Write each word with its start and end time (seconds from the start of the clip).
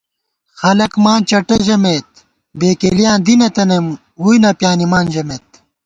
خلک 0.59 0.91
ماں 1.03 1.19
چٹہ 1.29 1.57
ژَمېت 1.65 2.09
بېکېلِیاں 2.59 3.17
دِی 3.25 3.35
نہ 3.39 3.49
تنَئیم 3.55 3.85
ووئی 4.21 4.37
نہ 4.43 4.51
پیانِمان 4.59 5.05
ژمېت 5.13 5.47